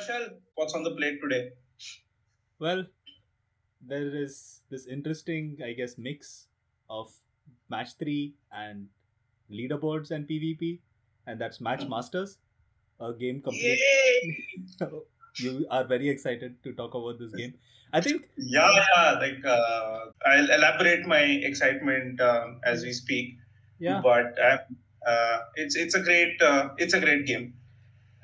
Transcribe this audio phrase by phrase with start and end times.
[0.00, 1.50] Harshal, what's on the plate today?
[2.58, 2.86] Well,
[3.86, 6.46] there is this interesting, I guess, mix
[6.88, 7.12] of
[7.68, 8.88] match three and
[9.50, 10.80] leaderboards and PvP,
[11.26, 12.38] and that's Match Masters,
[13.00, 13.78] a game complete.
[15.38, 17.54] You are very excited to talk about this game.
[17.92, 19.12] I think Yeah, yeah.
[19.12, 23.38] Like uh, I'll elaborate my excitement um, as we speak.
[23.78, 24.58] yeah, But uh,
[25.06, 27.54] uh, it's it's a great uh, it's a great game,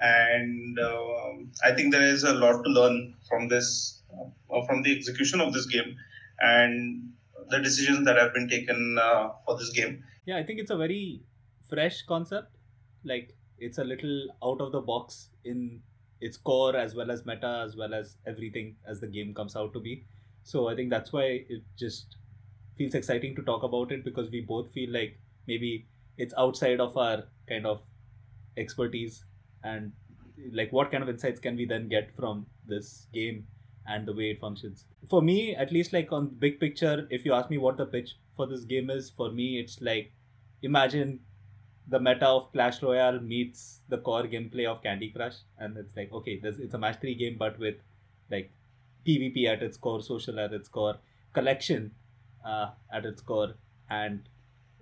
[0.00, 4.96] and um I think there is a lot to learn from this uh, from the
[4.96, 5.96] execution of this game
[6.41, 7.12] and
[7.48, 10.02] the decisions that have been taken uh, for this game.
[10.27, 11.22] yeah, I think it's a very
[11.69, 12.56] fresh concept.
[13.05, 15.80] Like it's a little out of the box in
[16.20, 19.72] its core as well as meta as well as everything as the game comes out
[19.74, 20.05] to be.
[20.42, 22.16] So I think that's why it just
[22.77, 25.86] feels exciting to talk about it because we both feel like maybe
[26.19, 27.80] it's outside of our kind of
[28.56, 29.24] expertise
[29.65, 29.92] and
[30.52, 33.47] like what kind of insights can we then get from this game
[33.88, 34.84] and the way it functions?
[35.09, 38.17] For me at least like on big picture if you ask me what the pitch
[38.36, 40.12] for this game is for me it's like
[40.62, 41.20] imagine
[41.89, 45.36] the meta of clash royale meets the core gameplay of candy crush.
[45.58, 47.77] And it's like okay this it's a match 3 game but with
[48.30, 48.52] like
[49.06, 50.97] pvp at its core social at its core
[51.33, 51.92] collection
[52.45, 53.55] uh, at its core.
[53.89, 54.28] And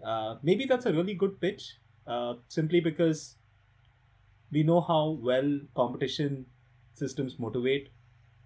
[0.04, 1.76] uh, maybe that's a really good pitch
[2.06, 3.36] uh, simply because
[4.54, 6.46] we know how well competition
[6.94, 7.90] systems motivate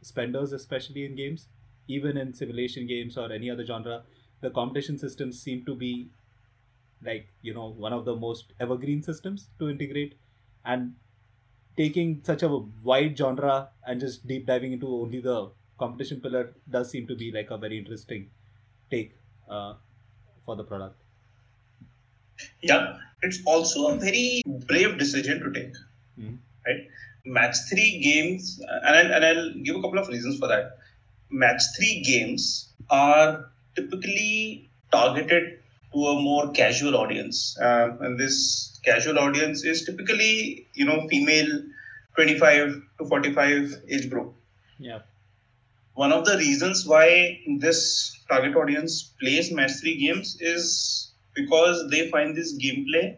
[0.02, 1.48] spenders especially in games.
[1.88, 4.04] Even in simulation games or any other genre
[4.40, 6.12] the competition systems seem to be
[7.02, 10.18] like you know one of the most evergreen systems to integrate.
[10.64, 10.96] And
[11.76, 16.90] taking such a wide genre and just deep diving into only the competition pillar does
[16.90, 18.30] seem to be like a very interesting
[18.90, 19.16] take
[19.48, 19.74] uh,
[20.44, 21.02] for the product.
[22.62, 25.74] Yeah, it's also a very brave decision to take.
[26.18, 26.38] Mhm.
[26.66, 26.88] Right?
[27.24, 30.78] Match three games, and I'll, and I'll give a couple of reasons for that.
[31.30, 35.58] Match three games are typically targeted
[35.92, 41.62] to a more casual audience, um, and this casual audience is typically, you know, female,
[42.16, 44.34] twenty-five to forty-five age group.
[44.78, 45.00] yeah
[45.94, 47.78] One of the reasons why this
[48.28, 53.16] target audience plays match three games is because they find this gameplay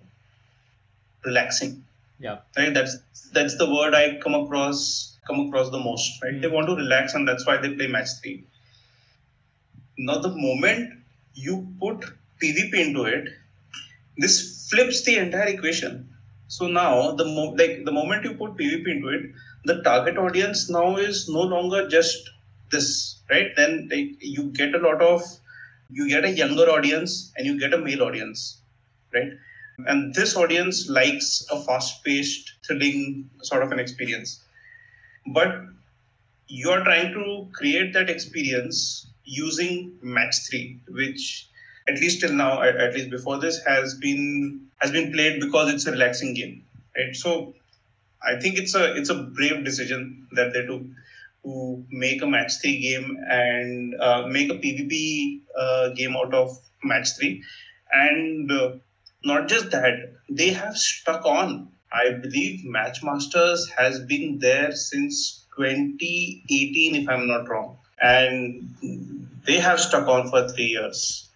[1.25, 1.85] relaxing.
[2.21, 2.73] Yeah Right?
[2.75, 2.97] That's
[3.33, 6.23] that's the word I come across come across the most.
[6.23, 6.41] Right?
[6.41, 8.45] They want to relax and that's why they play match three.
[9.99, 10.95] Now the moment
[11.35, 12.05] you put
[12.43, 13.29] PvP into it,
[14.19, 16.09] this flips the entire equation.
[16.49, 19.33] So now the mo- like the moment you put PvP into it,
[19.65, 22.31] the target audience now is no longer just
[22.71, 23.49] this, right?
[23.57, 25.23] Then like, you get a lot of
[25.91, 28.63] you get a younger audience and you get a male audience,
[29.15, 29.31] right?
[29.87, 34.41] And this audience likes a fast-paced, thrilling sort of an experience.
[35.27, 35.63] But
[36.49, 41.49] you are trying to create that experience using match three, which
[41.89, 45.73] at least till now, at, at least before this, has been has been played because
[45.73, 46.65] it's a relaxing game,
[46.97, 47.15] right?
[47.15, 47.55] So
[48.23, 50.83] I think it's a it's a brave decision that they took
[51.45, 56.59] to make a match three game and uh, make a PvP uh, game out of
[56.83, 57.43] match three,
[57.93, 58.73] and uh,
[59.25, 61.69] not just that, they have stuck on.
[61.93, 68.75] I believe Matchmasters has been there since 2018, if I'm not wrong, and
[69.45, 71.27] they have stuck on for three years.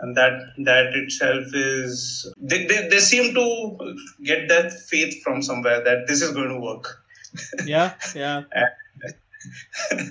[0.00, 5.82] And that that itself is they, they, they seem to get that faith from somewhere
[5.82, 7.02] that this is going to work.
[7.66, 8.44] Yeah yeah.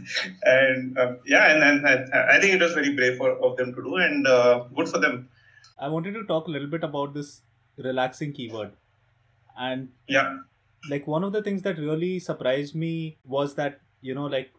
[0.44, 3.74] And uh, yeah and, and, and i think it was very brave for, of them
[3.74, 5.30] to do and uh, good for them
[5.80, 7.42] i wanted to talk a little bit about this
[7.78, 8.72] relaxing keyword.
[9.60, 10.38] And yeah.
[10.90, 14.52] like one of the things that really surprised me was that you know like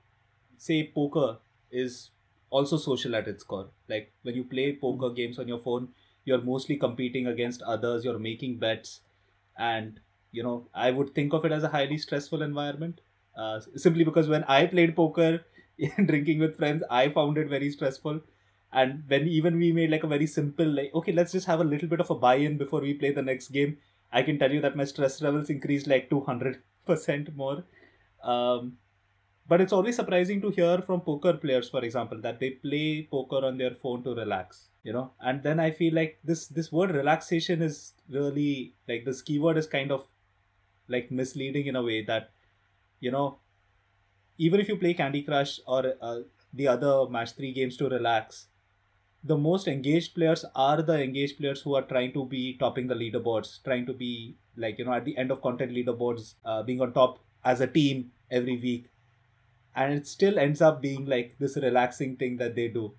[0.57, 1.39] say poker
[1.71, 2.11] is
[2.51, 3.69] also social at its core.
[3.89, 5.89] Like when you play poker games on your phone
[6.25, 9.01] you're mostly competing against others you're making bets.
[9.57, 10.01] And
[10.33, 13.01] you know i would think of it as a highly stressful environment
[13.37, 15.45] uh, simply because when i played poker
[16.07, 18.21] drinking with friends i found it very stressful
[18.73, 21.65] and when even we made like a very simple like okay let's just have a
[21.65, 23.79] little bit of a buy-in before we play the next game.
[24.13, 27.65] I can tell you that my stress levels increased like 200% more.
[28.25, 28.79] Um,
[29.47, 33.45] but it's always surprising to hear from poker players for example that they play poker
[33.45, 35.13] on their phone to relax you know?
[35.21, 39.67] And then i feel like this this word relaxation is really like this keyword is
[39.67, 40.07] kind of
[40.89, 42.31] like misleading in a way that
[43.01, 43.39] you know
[44.39, 46.21] even if you play candy crush or uh,
[46.53, 48.48] the other match 3 games to relax
[49.29, 52.95] the most engaged players are the engaged players who are trying to be topping the
[52.95, 56.81] leaderboards trying to be like you know at the end of content leaderboards uh, being
[56.81, 58.87] on top as a team every week.
[59.75, 62.93] And it still ends up being like this relaxing thing that they do.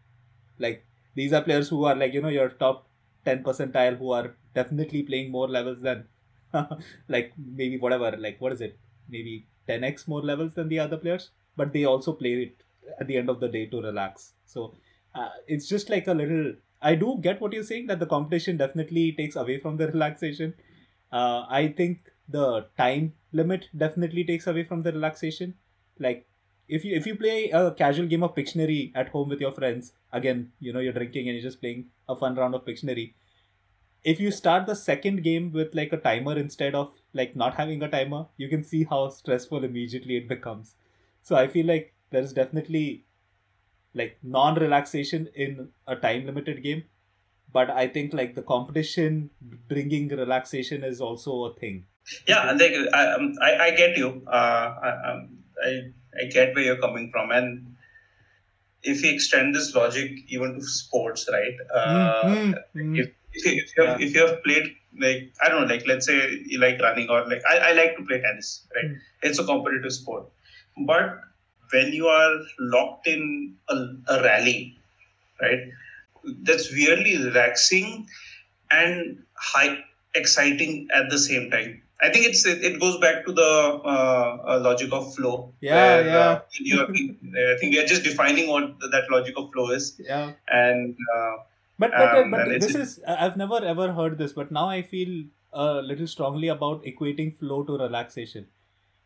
[0.57, 0.85] Like
[1.15, 2.87] these are players who are like you know your top
[3.25, 6.05] 10 percentile who are definitely playing more levels than
[7.07, 8.77] like maybe whatever like what is it?
[9.09, 12.63] Maybe 10x more levels than the other players but they also play it
[12.99, 14.33] at the end of the day to relax.
[14.45, 14.73] So
[15.15, 18.57] uh, it's just like a little i do get what you're saying that the competition
[18.57, 20.53] definitely takes away from the relaxation
[21.11, 25.53] uh, i think the time limit definitely takes away from the relaxation
[25.99, 26.25] like
[26.69, 29.93] if you if you play a casual game of Pictionary at home with your friends,
[30.13, 33.13] again, you know, you're drinking and you're just playing a fun round of Pictionary.
[34.03, 37.81] If you start the second game with like a timer instead of like not having
[37.81, 40.75] a timer, you can see how stressful immediately it becomes.
[41.23, 43.05] So I feel like there's definitely
[43.93, 46.83] like non-relaxation in a time limited game,
[47.51, 49.29] but I think like the competition
[49.67, 51.85] bringing relaxation is also a thing.
[52.27, 54.21] Yeah, I think I, um, I, I get you.
[54.27, 55.81] Uh, I, um, I
[56.21, 57.75] I get where you're coming from, and
[58.83, 61.53] if you extend this logic even to sports, right?
[61.73, 62.95] Uh, mm-hmm.
[62.95, 64.07] If, if, you, if, you have, Yeah.
[64.07, 67.27] if you have played like I don't know, like let's say you like running or
[67.27, 68.91] like I, I like to play tennis, right?
[68.91, 68.97] Mm.
[69.21, 70.25] It's a competitive sport,
[70.85, 71.19] but
[71.71, 73.75] when you are locked in a,
[74.07, 74.77] a rally,
[75.41, 75.59] right?
[76.43, 78.07] That's weirdly relaxing
[78.71, 79.79] and high
[80.15, 81.81] exciting at the same time.
[82.01, 85.53] I think it's it, it goes back to the uh, uh, logic of flow.
[85.59, 86.17] Yeah, where, yeah.
[86.17, 86.85] Uh, you are,
[87.53, 90.31] I think we are just defining what that logic of flow is, Yeah.
[90.47, 91.37] and uh,
[91.77, 95.25] But but, Um, but this is I've never ever heard this, but now I feel
[95.53, 98.47] a little strongly about equating flow to relaxation.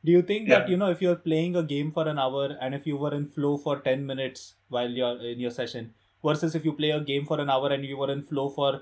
[0.05, 2.75] Do you think that you know if you're playing a game for an hour and
[2.75, 6.65] if you were in flow for ten minutes while you're in your session versus if
[6.65, 8.81] you play a game for an hour and you were in flow for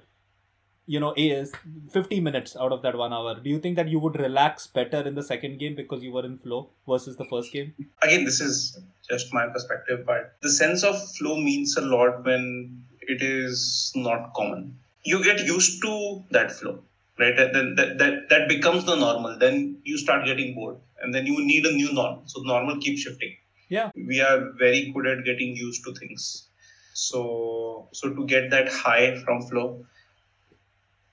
[0.88, 1.52] you know is
[1.94, 5.02] 50 minutes out of that one hour do you think that you would relax better
[5.08, 7.74] in the second game because you were in flow versus the first game
[8.04, 8.80] again, this is
[9.10, 14.34] just my perspective, but the sense of flow means a lot when it is not
[14.34, 14.78] common.
[15.04, 16.80] You get used to that flow,
[17.20, 17.36] right?
[17.36, 19.38] That, that, that, that becomes the normal.
[19.38, 22.21] Then you start getting bored, and then you need a new norm.
[22.25, 23.36] So normal keeps shifting.
[23.69, 23.89] Yeah.
[23.95, 26.48] we are very good at getting used to things.
[26.94, 29.86] So, so to get that high from flow,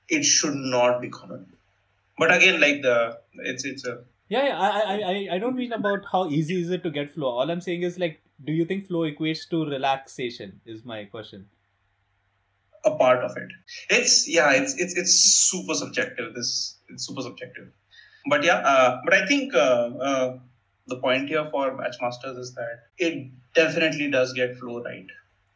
[0.09, 1.47] it should not be common.
[2.19, 4.59] But again, like the it's it's a Yeah, yeah.
[4.59, 7.29] I, I, I, I don't mean about how easy is it to get flow.
[7.29, 10.61] All I'm saying is like, do you think flow equates to relaxation?
[10.67, 11.47] Is my question.
[12.85, 13.51] a part of it.
[13.91, 16.35] It's yeah, it's it's it's super subjective.
[16.35, 17.69] This it's super subjective.
[18.29, 20.39] But yeah, uh, but I think uh, uh,
[20.87, 25.07] the point here for Matchmasters is that it definitely does get flow right.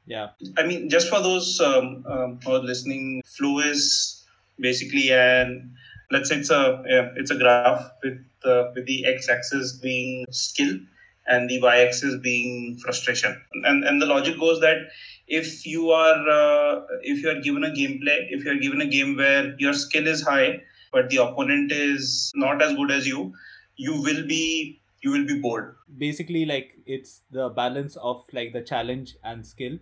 [0.07, 0.31] Yeah.
[0.59, 4.25] I mean, just for those um, um, who are listening, flow is
[4.59, 5.75] basically an
[6.11, 10.79] let's say it's a yeah, it's a graph with uh, with the x-axis being skill
[11.27, 13.41] and the y-axis being frustration.
[13.65, 14.89] And and the logic goes that
[15.29, 18.87] if you are uh, if you are given a gameplay, if you are given a
[18.87, 23.35] game where your skill is high but the opponent is not as good as you,
[23.77, 25.77] you will be you will be bored.
[25.99, 29.79] Basically, like it's the balance of like the challenge and skill.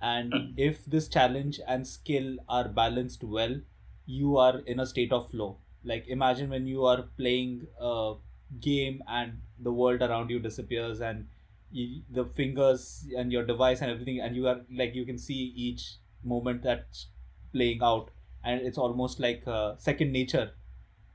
[0.00, 0.52] And Hmm.
[0.56, 3.60] if this challenge and skill are balanced well,
[4.06, 5.58] you are in a state of flow.
[5.84, 8.14] Like imagine when you are playing a
[8.60, 11.28] game and the world around you disappears and
[11.70, 15.52] you, the fingers and your device and everything and you are like you can see
[15.56, 17.08] each moment that's
[17.52, 18.10] playing out
[18.44, 20.50] and it's almost like uh, second nature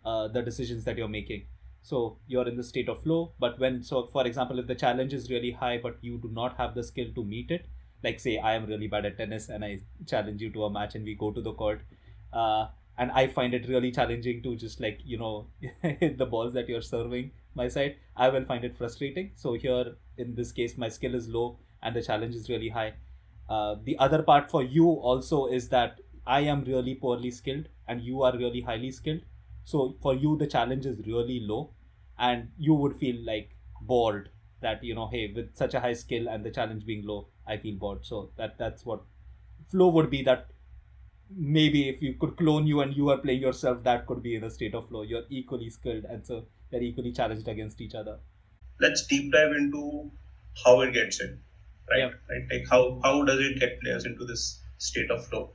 [0.05, 1.45] uh, the decisions that you're making.
[1.81, 5.13] So you're in the state of flow but when so for example if the challenge
[5.13, 7.65] is really high but you do not have the skill to meet it
[8.03, 10.95] like say i am really bad at tennis and i challenge you to a match
[10.95, 11.81] and we go to the court
[12.33, 12.67] uh,
[12.97, 15.47] and i find it really challenging to just like you know
[15.81, 19.31] hit the balls that you're serving my side i will find it frustrating.
[19.35, 22.93] So here in this case my skill is low and the challenge is really high.
[23.49, 26.01] Uh, the other part for you also is that
[26.35, 29.21] i am really poorly skilled and you are really highly skilled
[29.63, 31.73] so for you the challenge is really low
[32.17, 34.29] and you would feel like bored
[34.61, 37.57] that you know hey with such a high skill and the challenge being low i
[37.57, 39.03] feel bored so that that's what
[39.71, 40.47] flow would be that
[41.29, 44.43] maybe if you could clone you and you are playing yourself that could be in
[44.43, 48.19] a state of flow you're equally skilled and so they're equally challenged against each other
[48.79, 50.11] Let's deep dive into
[50.63, 51.43] how it gets in,
[51.89, 51.99] right?
[51.99, 52.11] Yeah.
[52.29, 55.53] Right, like how how does it get players into this state of flow?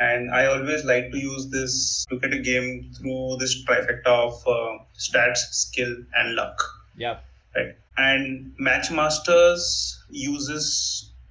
[0.00, 4.34] And I always like to use this look at a game through this trifecta of
[4.46, 6.62] uh, stats, skill, and luck.
[6.96, 7.18] yeah
[7.56, 9.62] right and matchmasters
[10.10, 10.66] uses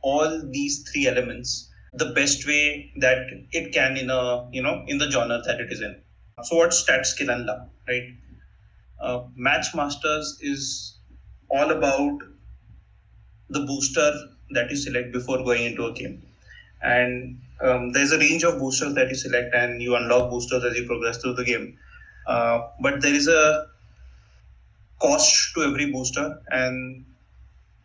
[0.01, 1.69] all these three elements
[2.01, 5.71] the best way that it can in a you know in the genre that it
[5.75, 5.95] is in
[6.49, 7.61] so what's stat skill and luck
[7.91, 8.09] right
[9.01, 10.65] uh, matchmasters is
[11.49, 12.19] all about
[13.49, 14.11] the booster
[14.51, 16.21] that you select before going into a game.
[16.81, 20.77] And um, there's a range of boosters that you select, and you unlock boosters as
[20.77, 21.77] you progress through the game.
[22.27, 23.67] Uh, but there is a
[25.01, 27.05] cost to every booster, and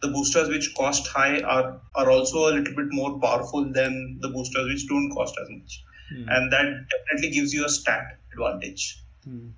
[0.02, 4.28] the boosters which cost high are, are also a little bit more powerful than the
[4.28, 5.82] boosters which don't cost as much.
[6.10, 6.28] Hmm.
[6.28, 9.02] And that definitely gives you a stat advantage.
[9.24, 9.48] Hmm.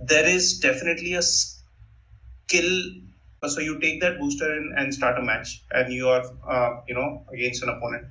[0.00, 2.92] There is definitely a skill.
[3.46, 7.24] So you take that booster and start a match, and you are, uh, you know,
[7.32, 8.06] against an opponent.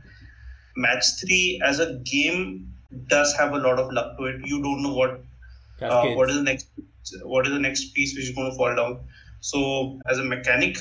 [0.76, 2.74] Match three as a game
[3.08, 4.42] does have a lot of luck to it.
[4.46, 5.22] You don't know what
[5.82, 6.68] uh, what is the next
[7.24, 9.00] what is the next piece which is going to fall down
[9.40, 10.78] so as a mechanic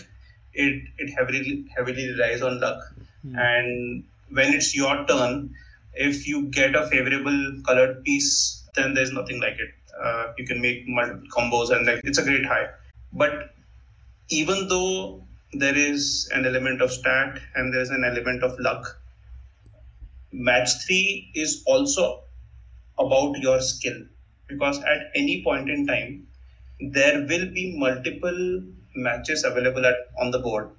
[0.53, 2.81] it it heavily heavily relies on luck
[3.23, 3.37] Hmm.
[3.37, 5.55] and when it's your turn
[5.95, 10.61] if you get a favorable colored piece then there's nothing like it uh, you can
[10.61, 12.67] make multiple combos and like it's a great high
[13.13, 13.51] but
[14.31, 18.99] even though there is an element of stat and there's an element of luck
[20.33, 22.23] match 3 is also
[22.99, 24.03] about your skill.
[24.47, 26.27] Because at any point in time
[26.81, 28.63] there will be multiple
[28.97, 30.71] matches available at, on the board.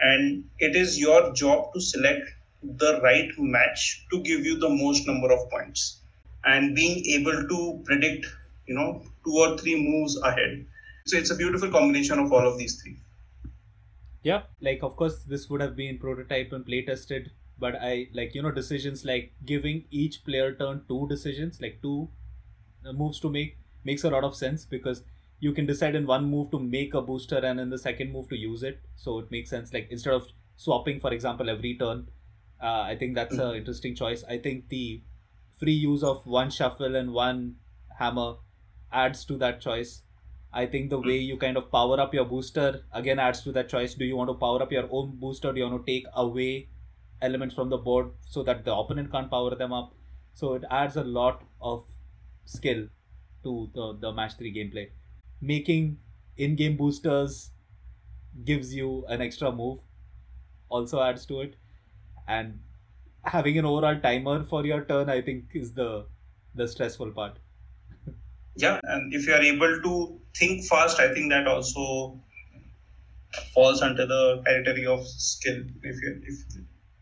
[0.00, 2.28] And it is your job to select
[2.62, 6.00] the right match to give you the most number of points.
[6.44, 8.26] And being able to predict
[8.66, 10.66] you know two or three moves ahead.
[11.06, 12.96] So it's a beautiful combination of all of these three.
[14.22, 18.34] Yeah like of course this would have been prototype and play tested but i like
[18.34, 22.08] you know decisions like giving each player turn two decisions like two
[22.86, 25.02] uh, moves to make makes a lot of sense because
[25.40, 28.28] you can decide in one move to make a booster and in the second move
[28.28, 28.80] to use it.
[28.96, 29.72] So it makes sense.
[29.72, 32.06] Like instead of swapping for example every turn
[32.62, 34.24] uh, i think that's an interesting choice.
[34.28, 35.02] I think the
[35.58, 37.56] free use of one shuffle and one
[37.98, 38.36] hammer
[38.92, 40.02] adds to that choice.
[40.52, 43.68] I think the way you kind of power up your booster again adds to that
[43.68, 43.94] choice.
[43.94, 45.52] Do you want to power up your own booster?
[45.52, 46.68] Do you want to take away
[47.22, 49.94] elements from the board so that the opponent can't power them up?
[50.34, 51.86] So it adds a lot of
[52.44, 52.88] skill
[53.44, 54.92] to the, the match three gameplay.
[55.40, 56.00] Making
[56.36, 57.52] in-game boosters
[58.44, 59.80] gives you an extra move,
[60.68, 61.56] also adds to it,
[62.26, 62.62] and
[63.24, 66.08] having an overall timer for your turn, I think, is the
[66.54, 67.40] the stressful part.
[68.56, 72.20] yeah and if you are able to think fast i think that also
[73.52, 76.38] falls under the territory of skill if you if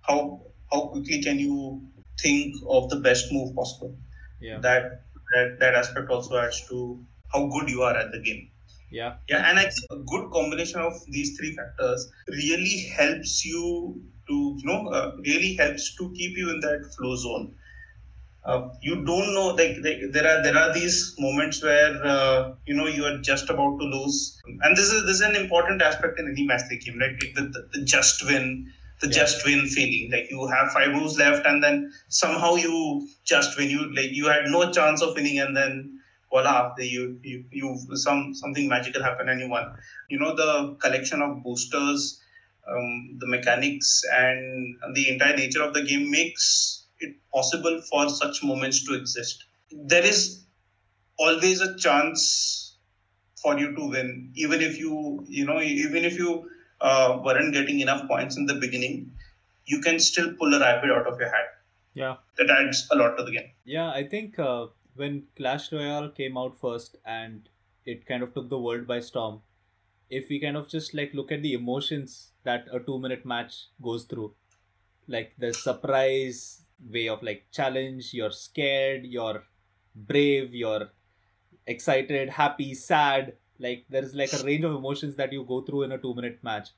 [0.02, 1.82] how how quickly can you
[2.20, 3.96] think of the best move possible?
[4.40, 5.04] Yeah, that
[5.34, 8.50] that, that aspect also adds to how good you are at the game.
[8.90, 14.00] Yeah, yeah and I think a good combination of these three factors really helps you
[14.28, 17.54] to you know uh, really helps to keep you in that flow zone.
[18.44, 22.74] Uh, you don't know like, like there are there are these moments where uh, you
[22.74, 24.40] know you are just about to lose.
[24.62, 27.18] And this is this is an important aspect in any match game right?
[27.20, 29.14] The, the, the just win the Yeah.
[29.20, 30.10] just win feeling.
[30.12, 33.70] Like you have five moves left and then somehow you just win.
[33.70, 37.68] You like you had no chance of winning and then voila the- you you, you
[37.96, 39.66] some something magical happened and you won.
[40.10, 42.20] You know the collection of boosters
[42.68, 48.42] um, the mechanics and the entire nature of the game makes it possible for such
[48.44, 49.44] moments to exist.
[49.72, 50.44] There is
[51.18, 52.76] always a chance
[53.42, 56.50] for you to win even if you you know even if you
[56.82, 59.10] uh, weren't getting enough points in the beginning
[59.64, 61.48] you can still pull a rabbit out of your hat
[61.94, 62.16] yeah.
[62.36, 66.36] that adds a lot to the game Yeah, I think uh, when Clash Royale came
[66.36, 67.48] out first and
[67.84, 69.40] it kind of took the world by storm,
[70.10, 73.68] if we kind of just like look at the emotions that a two minute match
[73.80, 74.34] goes through,
[75.08, 79.44] like the surprise way of like challenge, you're scared, you're
[79.94, 80.88] brave, you're
[81.66, 85.92] excited, happy, sad, like there's like a range of emotions that you go through in
[85.92, 86.70] a two minute match.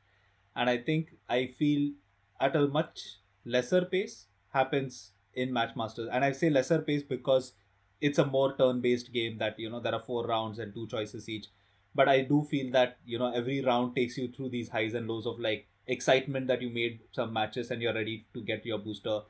[0.54, 1.92] And I think I feel
[2.40, 3.00] at a much
[3.44, 6.08] lesser pace happens in Matchmasters.
[6.12, 7.52] And I say lesser pace because
[8.00, 10.86] it's a more turn based game that, you know, there are four rounds and two
[10.86, 11.46] choices each.
[11.94, 15.08] But I do feel that, you know, every round takes you through these highs and
[15.08, 18.78] lows of like excitement that you made some matches and you're ready to get your
[18.78, 19.20] booster.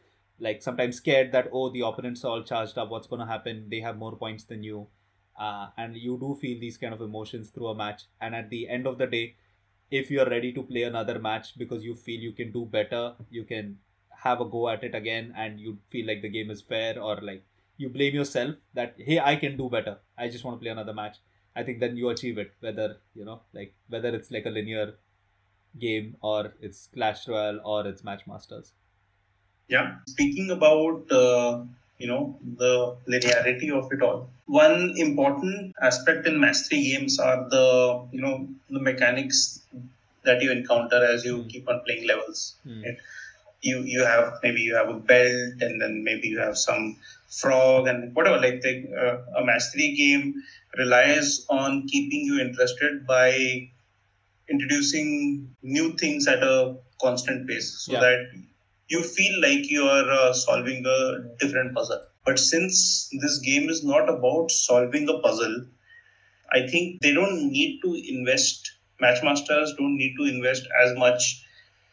[0.41, 3.69] Like sometimes scared that, oh, the opponents are all charged up, what's going to happen?
[3.71, 4.89] They have more points than you.
[5.39, 8.03] Uh, and you do feel these kind of emotions through a match.
[8.21, 9.37] And at the end of the day,
[9.91, 13.45] if you're ready to play another match because you feel you can do better, you
[13.45, 13.79] can
[14.17, 17.19] have a go at it again and you feel like the game is fair or
[17.21, 17.45] like
[17.77, 19.99] you blame yourself that hey I can do better.
[20.17, 21.19] I just want to play another match.
[21.57, 24.95] I think then you achieve it, whether you know, like whether it's like a linear
[25.79, 28.73] game or it's Clash Royale or it's match masters
[29.69, 31.63] yeah speaking about uh,
[32.05, 32.23] you know
[32.63, 32.73] the
[33.15, 34.29] linearity of it all.
[34.47, 37.67] One important aspect in match three games are the
[38.13, 38.35] you know
[38.71, 39.41] the mechanics
[40.25, 42.57] that you encounter as you keep on playing levels.
[42.65, 42.83] Hmm.
[42.85, 42.99] Right?
[43.69, 46.97] You you have maybe you have a belt and then maybe you have some
[47.43, 48.39] frog and whatever.
[48.47, 50.35] Like the, uh, a match three game
[50.79, 53.31] relies on keeping you interested by
[54.49, 58.01] introducing new things at a constant pace so Yeah.
[58.01, 58.21] that
[58.89, 62.03] you feel like you are uh, solving a different puzzle.
[62.25, 65.67] But since this game is not about solving a puzzle,
[66.53, 68.73] I think they don't need to invest,
[69.03, 71.45] Matchmasters don't need to invest as much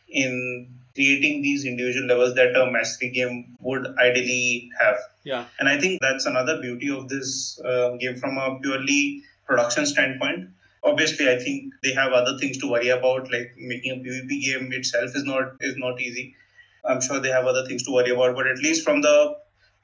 [0.09, 4.97] in creating these individual levels that a match three game would ideally have.
[5.23, 5.45] Yeah.
[5.59, 10.49] And I think that's another beauty of this uh, game from a purely production standpoint.
[10.83, 14.73] Obviously, I think they have other things to worry about, like making a PvP game
[14.73, 16.35] itself is not is not easy.
[16.85, 19.35] I'm sure they have other things to worry about, but at least from the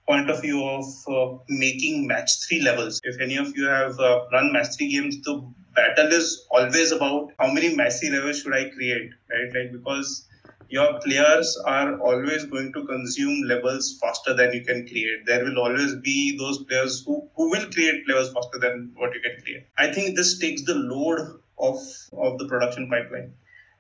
[0.08, 4.22] point of view of uh, making match three levels, if any of you have uh,
[4.32, 5.42] run match three games, the
[5.76, 9.54] battle is always about how many match three levels should I create, right?
[9.54, 10.28] Like because
[10.70, 15.26] your players are always going to consume levels faster than you can create.
[15.26, 19.22] There will always be those players who, who will create levels faster than what you
[19.22, 19.66] can create.
[19.78, 21.78] I think this takes the load of
[22.14, 23.34] of the production pipeline,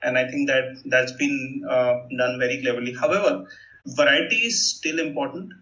[0.04, 2.94] and I think that that's been uh, done very cleverly.
[2.94, 3.46] However,
[3.86, 5.54] variety is still important,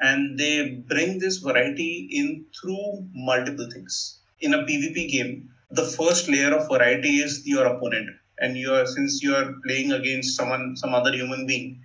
[0.00, 4.18] and they bring this variety in through multiple things.
[4.40, 8.86] In a PvP game, the first layer of variety is your opponent and you are
[8.86, 11.80] since you are playing against someone some other human being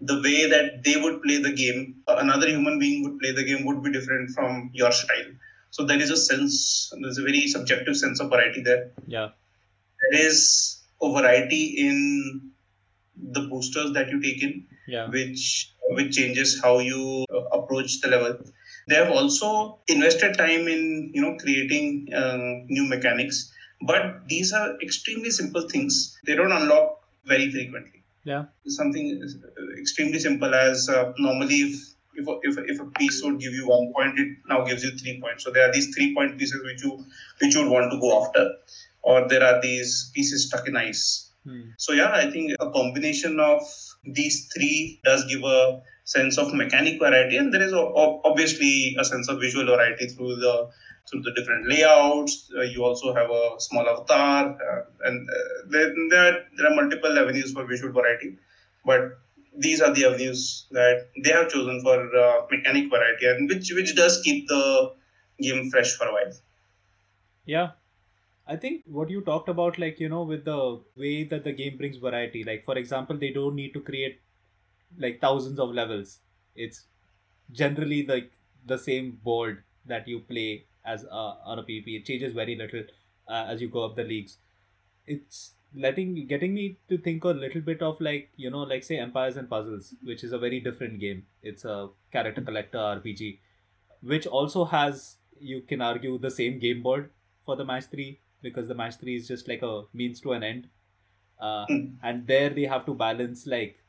[0.00, 3.64] the way that they would play the game another human being would play the game
[3.64, 5.30] would be different from your style
[5.70, 9.28] so there is a sense there's a very subjective sense of variety there Yeah.
[10.02, 11.96] there is a variety in
[13.36, 15.08] the boosters that you take in Yeah.
[15.10, 18.38] which which changes how you uh, approach the level.
[18.88, 22.36] They have also invested time in you know creating uh,
[22.76, 23.52] new mechanics
[23.90, 26.18] but these are extremely simple things.
[26.26, 26.88] They don't unlock
[27.26, 27.98] very frequently.
[28.30, 28.44] Yeah.
[28.74, 29.06] something
[29.78, 31.74] extremely simple as uh, normally if,
[32.20, 34.84] if, a- if, a- if a piece would give you one point it now gives
[34.84, 35.44] you three points.
[35.44, 36.92] So there are these three point pieces which you
[37.40, 38.44] which you would want to go after
[39.02, 41.70] or there are these pieces stuck in ice Hmm.
[41.76, 43.62] so yeah, I think a combination of
[44.04, 49.28] these three does give a sense of mechanic variety, and there is obviously a sense
[49.28, 50.70] of visual variety through the
[51.10, 52.48] through the different layouts.
[52.56, 56.76] Uh, you also have a small avatar, uh, and uh, there, there are, there are
[56.76, 58.38] multiple avenues for visual variety,
[58.84, 59.18] but
[59.58, 63.96] these are the avenues that they have chosen for uh, mechanic variety, and which which
[63.96, 64.92] does keep the
[65.40, 66.32] game fresh for a while.
[67.46, 67.70] Yeah.
[68.46, 71.76] I think what you talked about, like, you know, with the way that the game
[71.76, 74.20] brings variety, like, for example, they don't need to create
[74.98, 76.18] like thousands of levels.
[76.54, 76.86] It's
[77.52, 78.32] generally like
[78.66, 82.00] the same board that you play as on a PvP.
[82.00, 82.82] It changes very little
[83.28, 84.38] uh, as you go up the leagues.
[85.06, 88.98] It's letting getting me to think a little bit of like you know like say
[88.98, 93.38] empires and puzzles which is a very different game it's a character collector rpg
[94.02, 97.08] which also has you can argue the same game board
[97.46, 100.42] for the match 3 because the match 3 is just like a means to an
[100.42, 100.68] end.
[101.38, 101.96] Uh, Hmm.
[102.02, 103.82] and there they have to balance like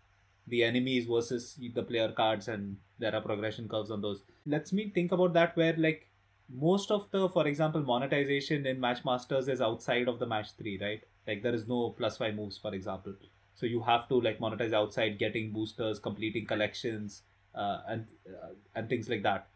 [0.47, 4.23] the enemies versus the player cards and there are progression curves on those.
[4.45, 6.09] Lets me think about that where like
[6.49, 10.77] most of the for example monetization in match masters is outside of the match 3
[10.81, 11.03] right?
[11.27, 13.15] Like there is no plus 5 moves for example.
[13.55, 17.23] So you have to like monetize outside getting boosters completing collections
[17.55, 19.47] uh, and uh, and things like that.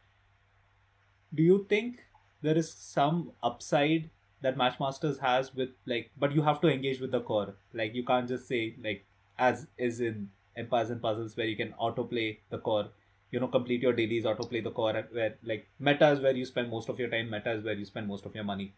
[1.34, 2.04] Do you think
[2.42, 4.10] there is some upside
[4.42, 7.56] that matchmasters has with like but you have to engage with the core.
[7.74, 9.06] Like you can't just say like
[9.38, 12.88] as is in empires and puzzles where you can autoplay the core.
[13.32, 16.70] You know complete your dailies autoplay the core where like meta is where you spend
[16.70, 18.74] most of your time meta is where you spend most of your money.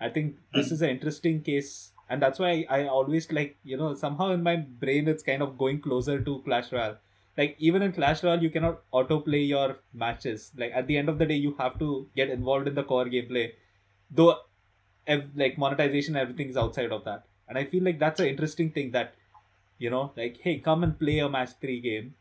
[0.00, 3.94] I think this is an interesting case and that's why I, always like you know
[3.94, 6.96] somehow in my brain it's kind of going closer to clash royale.
[7.36, 10.50] Like even in clash royale you cannot autoplay your matches.
[10.56, 13.06] Like at the end of the day you have to get involved in the core
[13.06, 13.52] gameplay.
[14.10, 14.38] Though
[15.06, 18.70] ev- like monetization everything is outside of that and i feel like that's an interesting
[18.70, 19.14] thing that
[19.78, 22.14] you know like hey come and play a match 3 game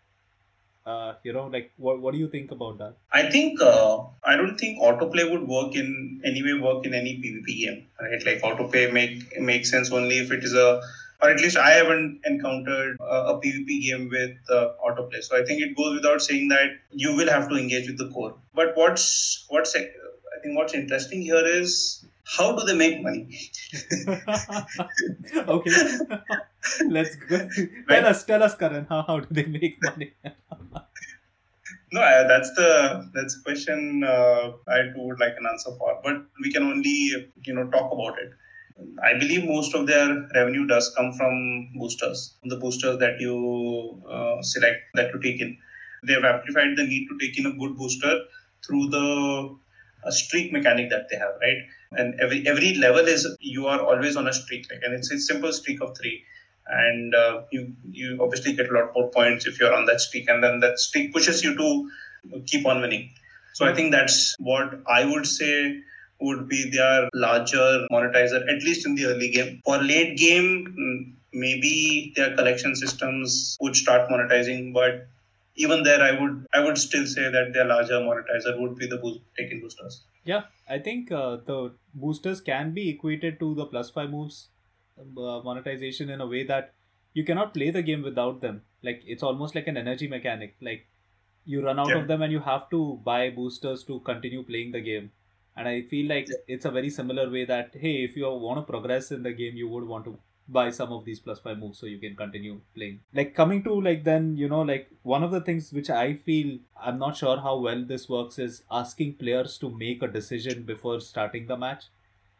[0.86, 4.36] uh you know like what, what do you think about that I think uh, I
[4.36, 8.26] don't think autoplay would work in any way work in any PvP game, right?
[8.26, 10.82] Like autoplay make makes sense only if it is a,
[11.22, 15.24] or at least I haven't encountered a, a PvP game with uh, autoplay.
[15.24, 18.10] So I think it goes without saying that you will have to engage with the
[18.10, 18.36] core.
[18.56, 19.76] But what's what's
[20.44, 22.06] think what's interesting here is
[22.38, 23.28] how do they make money?
[25.48, 25.72] okay
[26.90, 27.40] let's go
[27.90, 30.14] tell us tell us karan how, how do they make money
[31.94, 32.70] No, I, that's the
[33.14, 36.00] that's the question uh, I would like an answer for.
[36.06, 36.96] But we can only
[37.48, 38.32] you know talk about it.
[39.04, 44.42] I believe most of their revenue does come from boosters, the boosters that you uh,
[44.42, 45.58] select, that you take in.
[46.08, 48.22] They have amplified the need to take in a good booster
[48.66, 49.56] through the
[50.06, 51.58] uh, streak mechanic that they have, right?
[51.92, 55.20] And every every level is you are always on a streak, like, and it's a
[55.20, 56.24] simple streak of three,
[56.68, 60.30] and uh, you you obviously get a lot more points if you're on that streak,
[60.30, 61.90] and then that streak pushes you to
[62.48, 63.10] keep on winning.
[63.54, 65.82] So I think that's what I would say
[66.20, 69.62] would be their larger monetizer, at least in the early game.
[69.66, 75.08] For late game, maybe their collection systems would start monetizing, but
[75.56, 78.98] even there, I would I would still say that their larger monetizer would be the
[78.98, 80.04] boost, taken boosters.
[80.26, 84.50] Yeah, I think uh, the boosters can be equated to the plus five moves
[85.00, 86.74] uh, monetization in a way that
[87.14, 88.62] you cannot play the game without them.
[88.82, 90.56] Like it's almost like an energy mechanic.
[90.62, 90.88] Like
[91.46, 92.00] you run out Yeah.
[92.02, 95.12] of them and you have to buy boosters to continue playing the game.
[95.56, 98.72] And I feel like it's a very similar way that hey, if you want to
[98.72, 100.18] progress in the game, you would want to
[100.54, 103.00] buy some of these plus five moves so you can continue playing.
[103.14, 106.60] Like coming to like then you know like one of the things which I feel
[106.80, 111.00] I'm not sure how well this works is asking players to make a decision before
[111.02, 111.86] starting the match,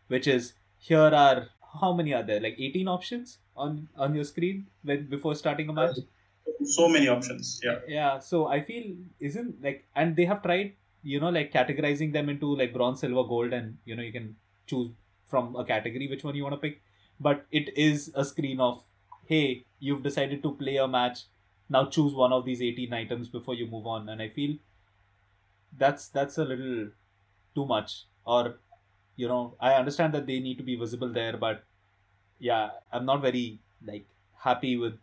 [0.08, 1.50] which is here are
[1.82, 5.74] how many are there like 18 options on on your screen when before starting a
[5.74, 5.98] match
[6.66, 7.60] So many options.
[7.64, 7.80] Yeah.
[7.88, 12.30] yeah so i feel isn't like and they have tried you know like categorizing them
[12.30, 14.36] into like bronze silver gold and you know you can
[14.68, 14.90] choose
[15.26, 16.82] from a category which one you want to pick
[17.20, 18.84] but it is a screen of
[19.26, 21.24] hey you've decided to play a match
[21.70, 24.56] now choose one of these 18 items before you move on and i feel
[25.78, 26.88] that's that's a little
[27.56, 28.56] too much or
[29.16, 31.64] you know i understand that they need to be visible there but
[32.40, 34.06] yeah i'm not very like
[34.38, 34.94] happy with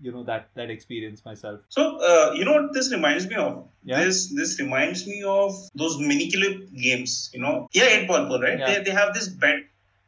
[0.00, 3.68] you know that that experience myself So uh, you know what this reminds me of?
[3.84, 4.04] Yeah.
[4.04, 7.30] This this reminds me of those Miniclip games.
[7.32, 8.58] You know, yeah, eight ball pool, right?
[8.58, 8.66] Yeah.
[8.66, 9.60] They, they have this bet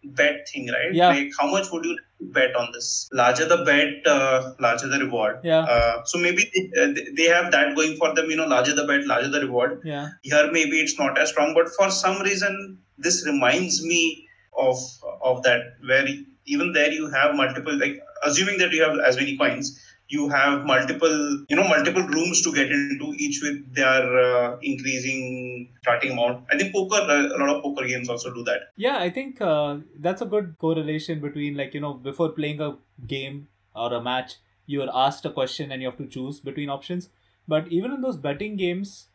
[0.04, 0.92] bet thing, right?
[0.92, 1.08] Yeah.
[1.08, 3.08] Like how much would you bet on this?
[3.12, 5.40] Larger the bet, uh, larger the reward.
[5.44, 8.30] yeah Uh, so maybe they, uh, they- they have that going for them.
[8.30, 9.80] You know, larger the bet, larger the reward.
[9.84, 14.78] yeah Here maybe it's not as strong, but for some reason this reminds me of
[15.22, 16.06] of that where
[16.46, 20.64] even there you have multiple like assuming that you have as many coins you have
[20.64, 26.44] multiple you know multiple rooms to get into each with their uh, increasing starting amount.
[26.52, 28.72] I think poker a lot of poker games also do that.
[28.76, 32.76] Yeah i think uh, that's a good correlation between like you know before playing a
[33.06, 36.68] game or a match you are asked a question and you have to choose between
[36.68, 37.08] options.
[37.48, 39.08] But even in those betting games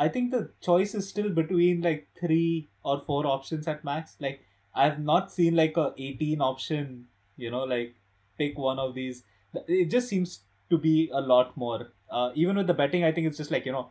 [0.00, 4.16] i think the choice is still between like three or four options at max.
[4.20, 7.06] Like i've not seen like a 18 option
[7.36, 7.94] you know like
[8.38, 9.24] pick one of these
[9.66, 11.92] it just seems to be a lot more.
[12.10, 13.90] Uh, even with the betting i think it's just like you know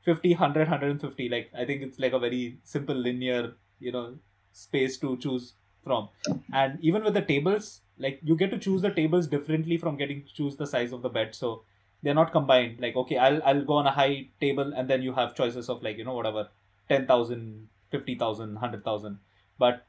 [0.00, 4.16] 50 100 150 like i think it's like a very simple linear you know
[4.52, 6.08] space to choose from.
[6.52, 10.24] And even with the tables like you get to choose the tables differently from getting
[10.24, 11.34] to choose the size of the bet.
[11.36, 11.62] So
[12.02, 12.80] they're not combined.
[12.80, 15.82] Like okay i'll i'll go on a high table and then you have choices of
[15.82, 16.48] like you know whatever
[16.88, 19.18] 10000 50000 100000
[19.58, 19.86] but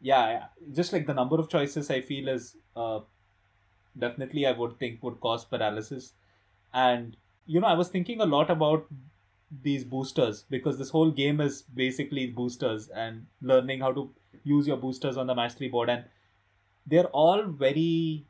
[0.00, 3.00] yeah just like the number of choices i feel is uh,
[3.98, 6.12] definitely i would think would cause paralysis.
[6.72, 8.86] And you know i was thinking a lot about
[9.62, 14.10] these boosters because this whole game is basically boosters and learning how to
[14.42, 15.88] use your boosters on the mastery board.
[15.88, 16.04] And
[16.86, 18.26] they're all very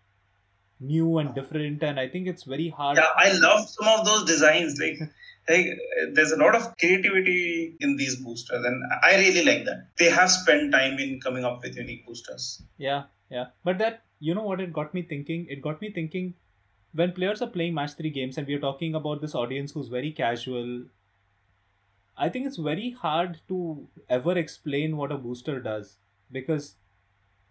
[0.81, 4.24] new and different and i think it's very hard yeah i love some of those
[4.24, 4.79] designs.
[4.79, 4.98] Like
[5.48, 5.66] like
[6.12, 9.88] there's a lot of creativity in these boosters and i really like that.
[9.98, 12.62] They have spent time in coming up with unique boosters.
[12.79, 13.46] Yeah, yeah.
[13.64, 15.46] But that, you know what it got me thinking?
[15.48, 16.34] It got me thinking
[16.92, 19.88] when players are playing match three games and we are talking about this audience who's
[19.88, 20.84] very casual,
[22.16, 25.98] I think it's very hard to ever explain what a booster does
[26.30, 26.76] because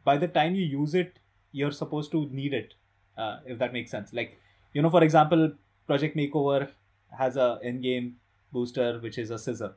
[0.05, 1.19] by the time you use it,
[1.51, 2.73] you're supposed to need it,
[3.17, 4.13] uh, if that makes sense.
[4.13, 4.39] Like,
[4.73, 5.51] you know, for example,
[5.88, 6.69] Project Makeover
[7.17, 8.15] has a in-game
[8.51, 9.75] booster which is a scissor.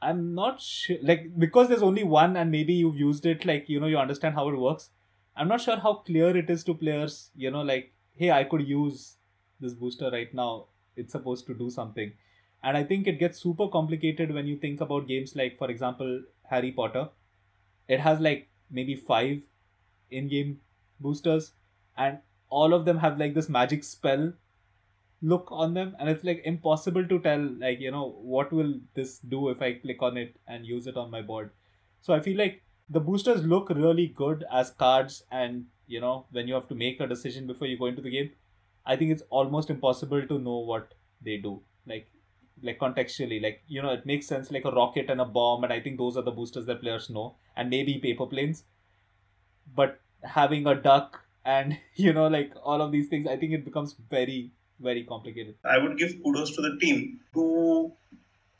[0.00, 3.80] I'm not sure, like, because there's only one and maybe you've used it, like, you
[3.80, 4.90] know, you understand how it works.
[5.36, 8.66] I'm not sure how clear it is to players, you know, like, hey, I could
[8.66, 9.16] use
[9.60, 10.66] this booster right now.
[10.96, 12.12] It's supposed to do something.
[12.62, 16.22] And I think it gets super complicated when you think about games like, for example,
[16.50, 17.08] Harry Potter.
[17.86, 19.42] It has like maybe five
[20.10, 20.60] in game
[21.00, 21.52] boosters,
[21.96, 22.18] and
[22.50, 24.32] all of them have like this magic spell
[25.20, 29.18] look on them and it's like impossible to tell like you know what will this
[29.18, 31.50] do if i click on it and use it on my board.
[32.00, 36.46] So i feel like the boosters look really good as cards and you know when
[36.46, 38.30] you have to make a decision before you go into the game
[38.86, 41.60] i think it's almost impossible to know what they do.
[41.86, 42.08] Like
[42.62, 45.72] like contextually like you know it makes sense like a rocket and a bomb and
[45.72, 48.64] i think those are the boosters that players know and maybe paper planes.
[49.74, 53.64] But having a duck and you know like all of these things i think it
[53.64, 55.54] becomes very very complicated.
[55.64, 57.92] I would give kudos to the team to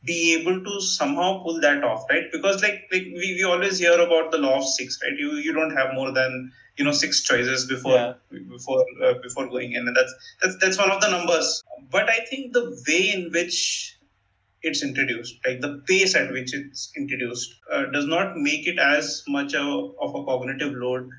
[0.05, 2.25] be able to somehow pull that off right?
[2.31, 5.17] Because like like we, we always hear about the law of six right?
[5.17, 8.13] You you don't have more than you know six choices before Yeah.
[8.49, 11.63] before uh, before going in and that's that's that's one of the numbers.
[11.91, 13.97] But i think the way in which
[14.61, 19.23] it's introduced like the pace at which it's introduced uh, does not make it as
[19.27, 21.09] much a, of a cognitive load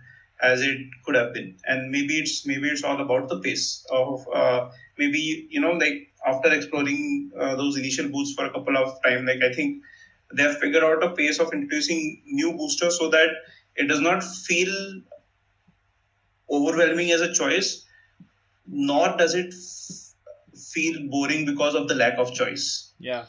[0.42, 1.56] as it could have been.
[1.66, 6.08] And maybe it's maybe it's all about the pace of uh, maybe you know like
[6.26, 9.82] after exploring uh, those initial boosts for a couple of time like i think
[10.36, 13.30] they have figured out a pace of introducing new boosters so that
[13.76, 14.72] it does not feel
[16.50, 17.86] overwhelming as a choice
[18.66, 22.92] nor does it f- feel boring because of the lack of choice.
[22.98, 23.26] Yeah.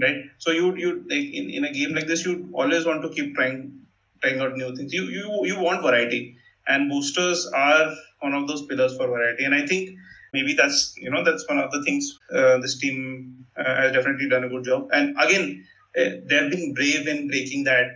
[0.00, 0.24] Right?
[0.38, 3.34] So you you like in, in a game like this you always want to keep
[3.34, 3.77] trying
[4.22, 4.92] trying out new things.
[4.92, 6.36] You you you want variety.
[6.66, 9.44] And boosters are one of those pillars for variety.
[9.44, 9.90] And i think
[10.32, 14.28] maybe that's you know that's one of the things uh, this team uh, has definitely
[14.28, 14.88] done a good job.
[14.92, 15.64] And again
[15.98, 17.86] uh, they have been brave in breaking that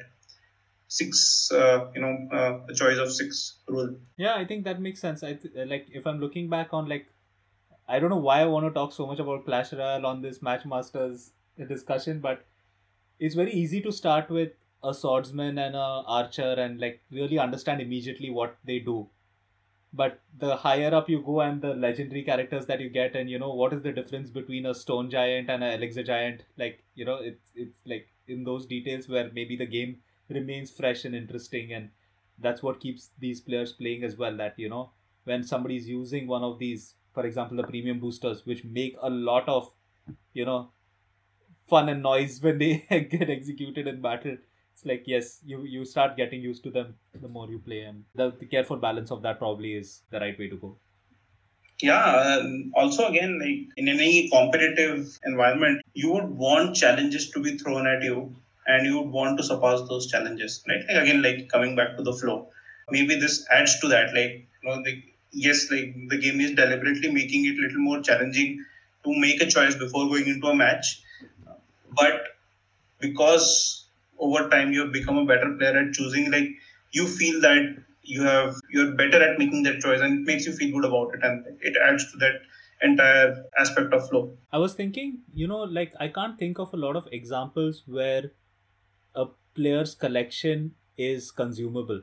[0.89, 3.95] six uh, you know uh, the choice of six rule.
[4.17, 5.23] Yeah i think that makes sense.
[5.23, 7.07] I th- like if i'm looking back on like
[7.89, 10.43] i don't know why i want to talk so much about clash royale on this
[10.43, 11.31] match masters
[11.69, 12.45] discussion but
[13.19, 14.53] it's very easy to start with
[14.85, 19.09] a swordsman and a archer and like really understand immediately what they do.
[19.95, 23.39] But the higher up you go and the legendary characters that you get and you
[23.39, 26.43] know what is the difference between a stone giant and an elixir giant?
[26.57, 31.05] Like you know it's it's like in those details where maybe the game remains fresh
[31.05, 31.91] and interesting and
[32.39, 34.91] that's what keeps these players playing as well that you know
[35.25, 39.49] when somebody's using one of these for example the premium boosters which make a lot
[39.49, 39.71] of
[40.33, 40.71] you know
[41.69, 44.37] fun and noise when they get executed in battle
[44.73, 48.05] it's like yes you you start getting used to them the more you play and
[48.15, 50.77] the, the careful balance of that probably is the right way to go.
[51.81, 57.59] Yeah um, also again like in any competitive environment you would want challenges to be
[57.59, 58.35] thrown at you
[58.67, 60.83] and you would want to surpass those challenges right?
[60.89, 62.49] Like again like coming back to the flow.
[62.91, 67.11] Maybe this adds to that like you know like yes like the game is deliberately
[67.11, 68.65] making it a little more challenging
[69.05, 71.03] to make a choice before going into a match.
[71.91, 72.23] But
[73.01, 73.82] because
[74.29, 76.49] over time you have become a better player at choosing like
[76.93, 80.53] you feel that you have you're better at making that choice and it makes you
[80.53, 82.41] feel good about it and it adds to that
[82.83, 84.37] entire aspect of flow.
[84.53, 88.33] I was thinking you know like i can't think of a lot of examples where
[89.15, 92.03] a player's collection is consumable.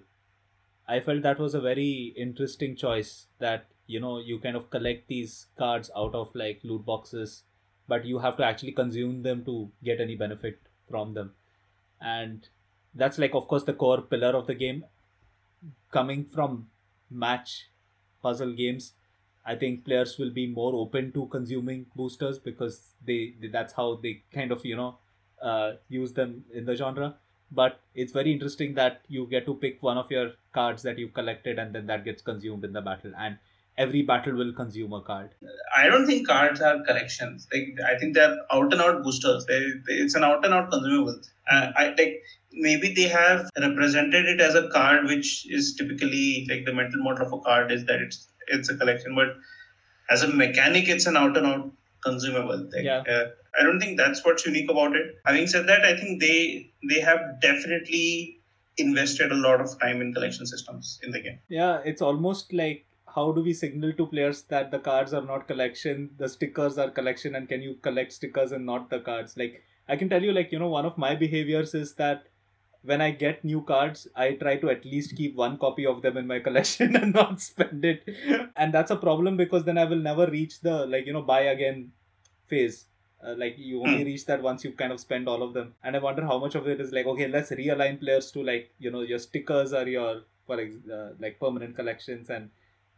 [0.87, 5.07] I felt that was a very interesting choice that you know you kind of collect
[5.07, 7.43] these cards out of like loot boxes
[7.87, 11.33] but you have to actually consume them to get any benefit from them
[12.01, 12.47] and
[12.95, 14.85] that's like of course the core pillar of the game.
[15.91, 16.69] Coming from
[17.09, 17.69] match
[18.21, 18.93] puzzle games
[19.45, 23.95] i think players will be more open to consuming boosters because they, they that's how
[23.95, 24.97] they kind of you know
[25.41, 27.15] uh, use them in the genre.
[27.51, 31.13] But it's very interesting that you get to pick one of your cards that you've
[31.13, 33.13] collected and then that gets consumed in the battle.
[33.17, 33.37] And
[33.83, 35.29] every battle will consume a card.
[35.75, 37.47] I don't think cards are collections.
[37.53, 39.45] Like i think they're out and out boosters.
[39.51, 41.19] They, they, it's an out and out consumable.
[41.51, 42.15] Uh, i like
[42.65, 47.25] maybe they have represented it as a card which is typically like the mental model
[47.27, 49.35] of a card is that it's it's a collection but
[50.15, 51.71] as a mechanic it's an out and out
[52.07, 53.03] consumable like, Yeah.
[53.15, 53.25] uh,
[53.59, 55.07] i don't think that's what's unique about it.
[55.29, 58.05] Having said that i think they they have definitely
[58.77, 61.39] invested a lot of time in collection systems in the game.
[61.49, 65.47] Yeah it's almost like how do we signal to players that the cards are not
[65.47, 69.37] collection the stickers are collection and can you collect stickers and not the cards?
[69.37, 72.25] Like i can tell you like you know one of my behaviors is that
[72.89, 76.17] when i get new cards i try to at least keep one copy of them
[76.17, 78.03] in my collection and not spend it.
[78.55, 81.41] And that's a problem because then i will never reach the like you know buy
[81.55, 81.91] again
[82.47, 82.85] phase.
[83.21, 84.05] Uh, like you only Hmm.
[84.05, 85.73] reach that once you kind of spend all of them.
[85.83, 88.71] And i wonder how much of it is like okay let's realign players to like
[88.79, 92.49] you know your stickers are your for ex- uh, like permanent collections and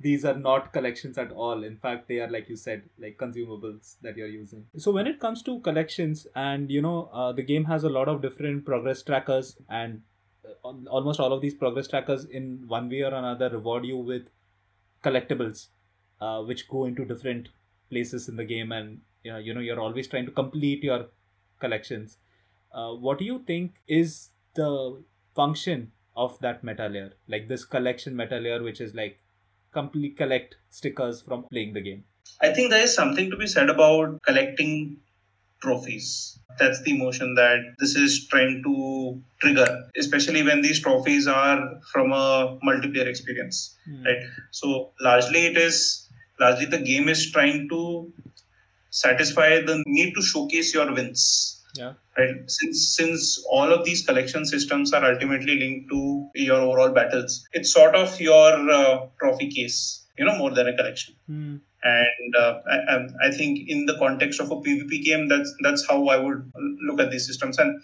[0.01, 1.63] these are not collections at all.
[1.63, 4.65] In fact they are like you said like consumables that you're using.
[4.77, 8.07] So when it comes to collections and you know uh, the game has a lot
[8.07, 10.01] of different progress trackers and
[10.45, 14.23] uh, almost all of these progress trackers in one way or another reward you with
[15.03, 15.67] collectibles
[16.19, 17.49] uh, which go into different
[17.89, 21.07] places in the game and you know, you know you're always trying to complete your
[21.59, 22.17] collections.
[22.73, 25.03] Uh, what do you think is the
[25.35, 27.11] function of that meta layer?
[27.27, 29.19] Like this collection meta layer which is like
[29.71, 32.03] complete collect stickers from playing the game
[32.41, 34.97] I think there is something to be said about collecting
[35.61, 36.39] trophies.
[36.59, 42.11] That's the emotion that this is trying to trigger, especially when these trophies are from
[42.11, 44.03] a multiplayer experience, Hmm.
[44.05, 44.23] right?
[44.51, 48.11] So largely it is largely the game is trying to
[48.89, 51.93] satisfy the need to showcase your wins Yeah.
[52.17, 57.47] right since since all of these collection systems are ultimately linked to your overall battles.
[57.53, 61.15] It's sort of your uh, trophy case you know more than a collection.
[61.27, 61.55] Hmm.
[61.83, 65.83] and uh, I, I- I think in the context of a pvp game that's that's
[65.89, 66.41] how i would
[66.87, 67.57] look at these systems.
[67.57, 67.81] And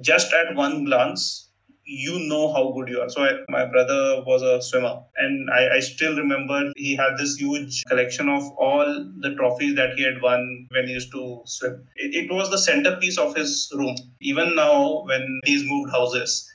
[0.00, 1.44] just at one glance
[1.90, 3.08] you know how good you are.
[3.08, 7.36] So I, my brother was a swimmer and I, I still remember he had this
[7.36, 8.84] huge collection of all
[9.20, 11.86] the trophies that he had won when he used to swim.
[11.96, 13.96] It, it was the centerpiece of his room.
[14.20, 16.46] Even now when he's moved houses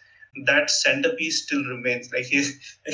[0.45, 2.11] that centerpiece still remains.
[2.11, 2.43] Like he,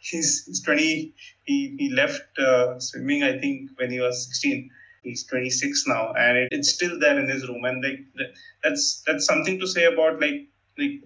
[0.00, 1.14] he's, he's 20
[1.44, 4.70] he, he left uh, swimming i think when he was 16
[5.02, 7.64] he's 26 now and it, it's still there in his room.
[7.64, 10.46] And like that- that's that's something to say about like
[10.78, 11.00] like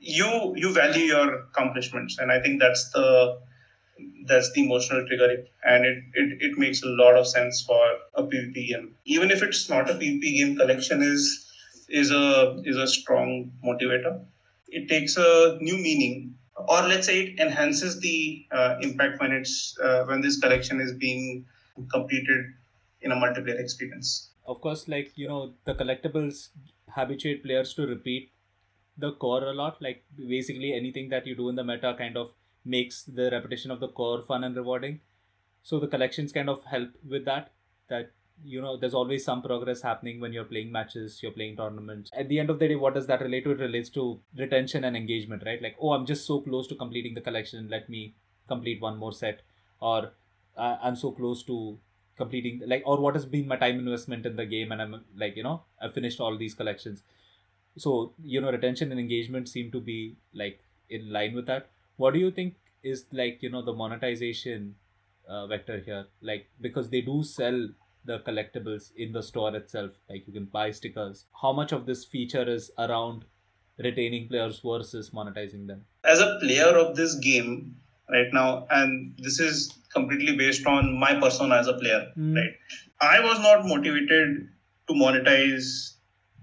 [0.00, 3.38] you you value your accomplishments and i think that's the
[4.26, 5.44] that's the emotional trigger.
[5.64, 7.82] And it, it it makes a lot of sense for
[8.14, 8.94] a pvp game.
[9.04, 11.46] Even if it's not a pvp game collection is
[11.88, 14.24] is a is a strong motivator
[14.70, 16.36] it takes a new meaning
[16.68, 20.92] or let's say it enhances the uh, impact when it's uh, when this collection is
[20.94, 21.46] being
[21.90, 22.46] completed
[23.00, 26.48] in a multiplayer experience Of course, like you know, the collectibles
[26.88, 28.32] habituate players to repeat
[28.96, 29.80] the core a lot.
[29.80, 33.80] Like basically anything that you do in the meta kind of makes the repetition of
[33.80, 35.00] the core fun and rewarding.
[35.62, 37.52] So the collections kind of help with that.
[37.88, 38.12] That
[38.44, 42.10] you know, there's always some progress happening when you're playing matches, you're playing tournaments.
[42.16, 43.52] At the end of the day, what does that relate to?
[43.52, 45.60] It relates to retention and engagement, right?
[45.60, 47.68] Like, oh, I'm just so close to completing the collection.
[47.68, 48.14] Let me
[48.48, 49.42] complete one more set,
[49.80, 50.12] or
[50.56, 51.78] uh, I'm so close to
[52.20, 55.36] completing like or what has been my time investment in the game and i'm like
[55.40, 57.02] you know i've finished all these collections
[57.84, 59.98] so you know retention and engagement seem to be
[60.42, 60.60] like
[60.98, 64.74] in line with that what do you think is like you know the monetization
[65.28, 67.60] uh, vector here like because they do sell
[68.04, 69.92] the collectibles in the store itself.
[70.08, 71.26] Like you can buy stickers.
[71.40, 73.24] How much of this feature is around
[73.78, 75.84] retaining players versus monetizing them?
[76.04, 77.76] As a player of this game
[78.10, 82.36] right now and this is completely based on my persona as a player Mm.
[82.36, 82.54] right?
[83.00, 84.48] I was not motivated
[84.88, 85.94] to monetize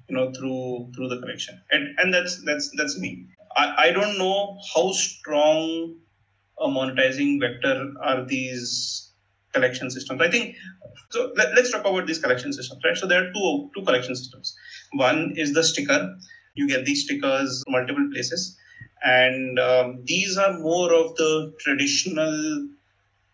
[0.10, 1.62] you know through through the collection.
[1.72, 3.28] And and that's that's that's me.
[3.56, 5.96] I i don't know how strong
[6.60, 9.07] a monetizing vector are these
[9.58, 10.56] collection systems i think
[11.10, 14.16] so let, let's talk about these collection systems right so there are two two collection
[14.16, 14.56] systems
[14.94, 16.00] one is the sticker
[16.56, 18.58] you get these stickers multiple places
[19.04, 22.68] and um, these are more of the traditional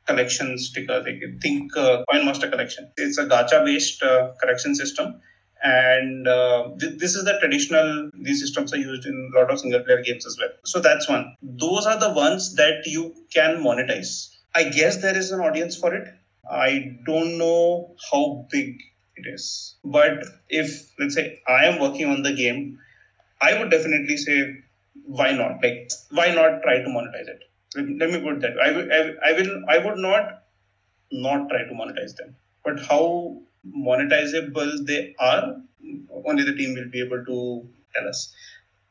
[0.06, 1.06] collection stickers.
[1.06, 2.92] Like think uh, Coin Master Collection.
[2.98, 5.20] It's a gacha based uh, collection system,
[5.64, 8.10] and uh, th- this is the traditional.
[8.14, 10.50] These systems are used in a lot of single player games as well.
[10.66, 11.36] So that's one.
[11.42, 14.30] Those are the ones that you can monetize.
[14.56, 16.08] I guess there is an audience for it.
[16.50, 18.80] I don't know how big
[19.16, 22.80] it is, but if let's say I am working on the game,
[23.42, 24.64] I would definitely say
[25.06, 25.64] why not?
[25.64, 27.44] Like, why not try to monetize it?
[27.76, 28.58] Let, me put that.
[28.62, 30.44] I I, I will, I would not
[31.12, 32.36] not try to monetize them.
[32.64, 35.56] But how monetizable they are,
[36.28, 38.34] only the team will be able to tell us.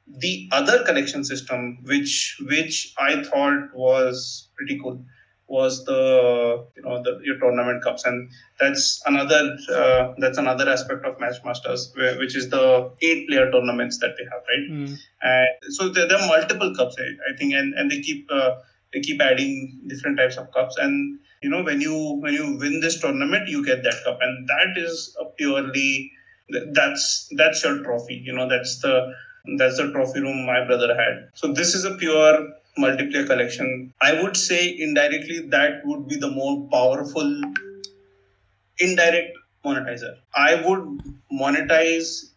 [0.07, 5.05] The other collection system, which which I thought was pretty cool,
[5.49, 11.05] was the you know the your tournament cups, and that's another uh, that's another aspect
[11.05, 14.67] of Match Masters, where, which is the eight player tournaments that they have, right?
[15.23, 18.57] and so there, there are multiple cups I, I think and, and they keep uh,
[18.93, 20.77] they keep adding different types of cups.
[20.77, 24.19] And you know when you when you win this tournament you get that cup.
[24.21, 26.13] And that is a purely
[26.73, 28.15] that's that's your trophy.
[28.15, 29.13] You know that's the
[29.59, 31.31] that's the trophy room my brother had.
[31.35, 36.31] So this is a pure multiplayer collection i would say indirectly that would be the
[36.31, 37.31] more powerful
[38.79, 40.85] indirect monetizer i would
[41.41, 42.33] monetize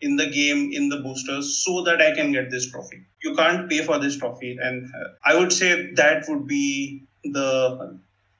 [0.00, 3.02] in the game in the boosters so that I can get this trophy.
[3.22, 7.98] You can't pay for this trophy, and uh, I would say that would be the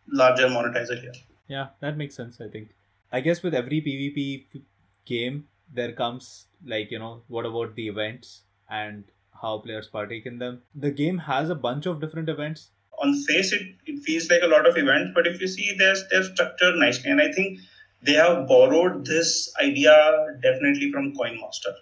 [0.09, 1.14] larger monetizer here.
[1.49, 2.41] Yeah, that makes sense.
[2.41, 2.70] I think.
[3.12, 4.62] I guess with every PvP
[5.05, 9.05] game, there comes like you know what about the events and
[9.41, 10.62] how players partake in them.
[10.74, 12.70] The game has a bunch of different events.
[13.03, 16.03] On face, it, it feels like a lot of events, but if you see, there's
[16.11, 17.59] they're structured nicely, and I think
[18.03, 19.95] they have borrowed this idea
[20.43, 21.74] definitely from Coin Master.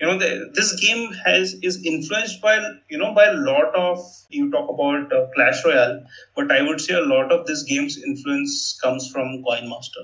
[0.00, 3.98] You know, the, this game has is influenced by you know by a lot of
[4.28, 6.02] you talk about uh, Clash Royale,
[6.34, 10.00] but I would say a lot of this game's influence comes from Coin Master.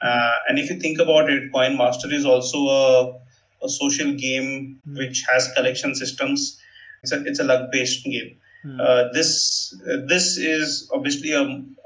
[0.00, 3.18] Uh, and if you think about it, Coin Master is also a,
[3.62, 4.96] a social game Hmm.
[4.98, 6.60] which has collection systems.
[7.02, 8.36] It's a it's a luck based game.
[8.62, 8.80] Hmm.
[8.80, 11.42] Uh, this uh, this is obviously a,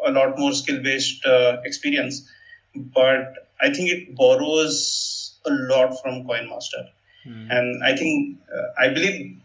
[0.07, 2.23] a lot more skill based uh, experience,
[2.75, 6.85] but I think it borrows a lot from Coin Master,
[7.25, 7.51] Hmm.
[7.51, 9.37] and I think uh, I believe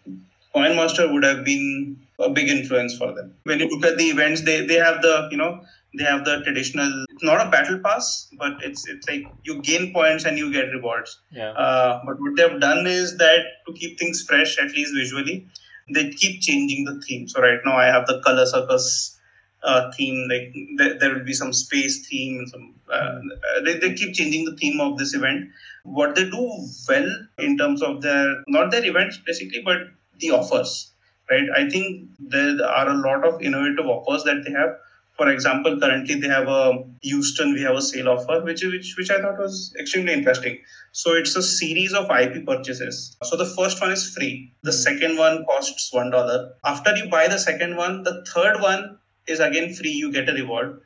[0.54, 3.36] Coin Master would have been a big influence for them.
[3.44, 5.62] When you look at the events, they they have the you know
[5.98, 9.94] they have the traditional it's not a battle pass, but it's it's like you gain
[9.94, 11.20] points and you get rewards.
[11.32, 11.52] yeah.
[11.52, 15.48] Uh, but what they've done is that to keep things fresh, at least visually,
[15.94, 17.28] they keep changing the theme.
[17.28, 19.20] So right now I have the color circus
[19.64, 20.28] uh, theme.
[20.30, 22.40] Like there, there will be some space theme.
[22.40, 23.20] and Some uh,
[23.64, 25.50] they, they keep changing the theme of this event.
[25.84, 29.78] What they do well in terms of their not their events basically, but
[30.20, 30.92] the offers.
[31.30, 31.48] Right.
[31.56, 34.78] I think there are a lot of innovative offers that they have.
[35.18, 37.54] For example, currently they have a Houston.
[37.54, 40.60] We have a sale offer, which which which I thought was extremely interesting.
[40.92, 43.18] So it's a series of IP purchases.
[43.24, 44.54] So the first one is free.
[44.62, 46.54] The second one costs one dollar.
[46.64, 49.92] After you buy the second one, the third one is again free.
[49.92, 50.82] You get a reward,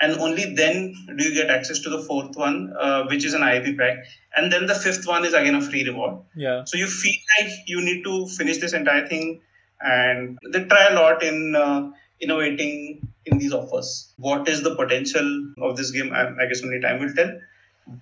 [0.00, 3.42] and only then do you get access to the fourth one, uh, which is an
[3.42, 3.96] IP pack.
[4.36, 6.18] And then the fifth one is again a free reward.
[6.36, 6.64] yeah.
[6.64, 9.40] So you feel like you need to finish this entire thing,
[9.80, 14.12] and they try a lot in uh, innovating in these offers.
[14.16, 16.12] What is the potential of this game?
[16.12, 17.38] I, I guess only time will tell.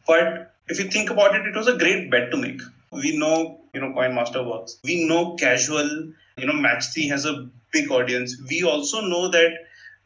[0.06, 2.60] But if you think about it, it was a great bet to make.
[2.90, 4.78] We know, you know, Coin Master works.
[4.84, 8.36] We know casual, you know, Match 3 has a big audience.
[8.48, 9.52] We also know that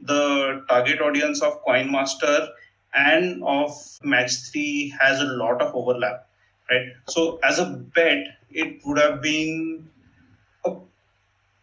[0.00, 2.48] the target audience of Coin Master
[2.94, 3.70] and of
[4.02, 6.26] Match 3 has a lot of overlap,
[6.70, 6.88] right?
[7.08, 9.88] So as a bet, it would have been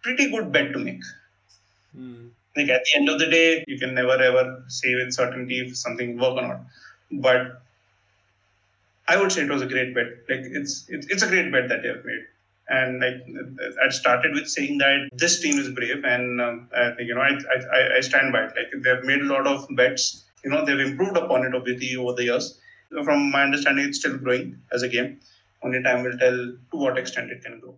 [0.01, 1.01] pretty good bet to make.
[1.95, 2.27] Hmm.
[2.55, 5.77] Like at the end of the day, you can never ever say with certainty if
[5.77, 6.61] something will work or not.
[7.11, 7.61] But
[9.07, 10.07] I would say it was a great bet.
[10.29, 12.25] Like it's it's, it's a great bet that you have made.
[12.69, 13.23] And like
[13.83, 17.31] I started with saying that this team is brave, and um, I you know I,
[17.77, 18.53] I I stand by it.
[18.55, 20.25] Like they've made a lot of bets.
[20.43, 22.59] You know they've improved upon it obviously over the years.
[23.03, 25.19] From my understanding, it's still growing as a game.
[25.63, 26.37] Only time will tell
[26.71, 27.75] to what extent it can grow.